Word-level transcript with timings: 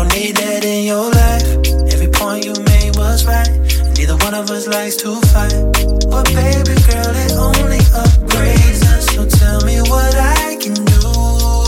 don't 0.00 0.14
need 0.14 0.36
that 0.36 0.64
in 0.64 0.84
your 0.84 1.10
life. 1.10 1.44
Every 1.92 2.08
point 2.08 2.46
you 2.46 2.54
made 2.72 2.96
was 2.96 3.26
right. 3.26 3.50
Neither 3.96 4.16
one 4.24 4.34
of 4.34 4.50
us 4.50 4.66
likes 4.66 4.96
to 5.04 5.20
fight. 5.28 5.52
But 6.08 6.24
baby 6.32 6.76
girl, 6.88 7.12
it 7.24 7.32
only 7.36 7.82
upgrades 8.00 8.82
us. 8.94 9.04
So 9.12 9.26
tell 9.28 9.60
me 9.66 9.80
what 9.92 10.14
I 10.16 10.56
can 10.56 10.72
do 10.72 11.00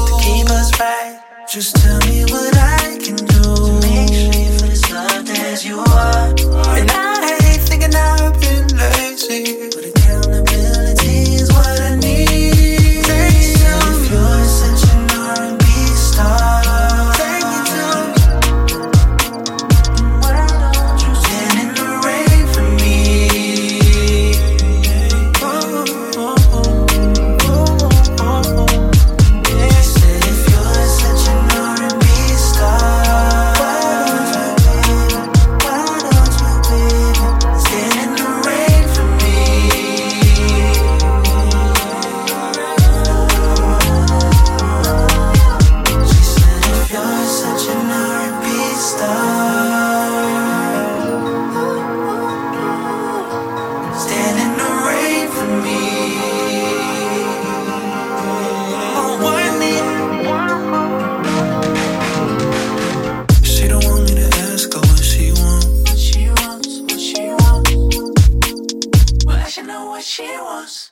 to 0.09 0.15
keep 0.25 0.49
us 0.49 0.73
right. 0.81 1.21
Just 1.47 1.77
tell 1.77 2.01
me 2.09 2.25
what 2.33 2.57
I 2.57 2.97
can 3.05 3.17
do 3.17 3.43
to 3.43 3.73
make 3.85 4.09
sure 4.09 4.41
you 4.41 4.53
feel 4.57 4.71
as 4.71 4.91
loved 4.91 5.29
as 5.29 5.67
you 5.67 5.79
are. 5.81 6.52
She 70.03 70.25
wants. 70.25 70.91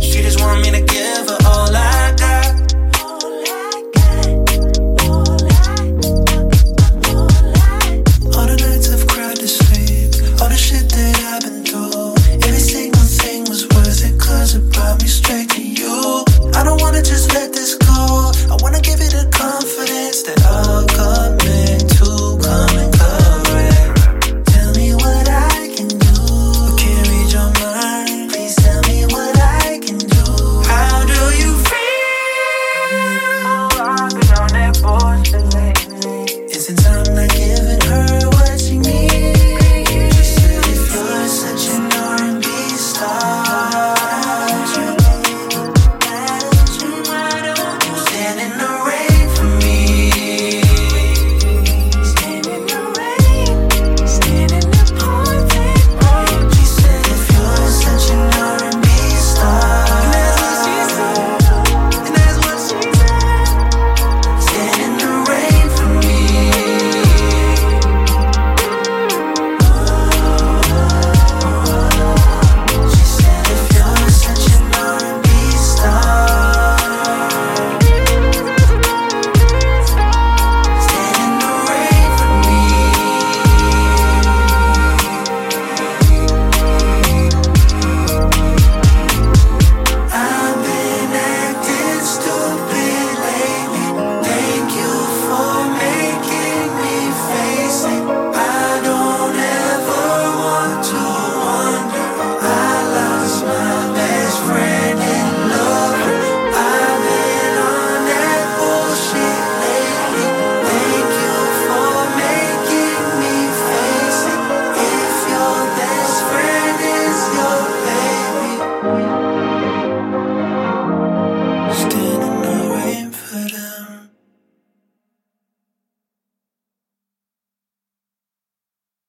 She 0.00 0.22
just 0.22 0.40
want 0.40 0.60
me 0.62 0.70
to 0.70 0.80
give 0.80 1.28
her 1.28 1.38
all 1.44 1.74
I. 1.74 1.97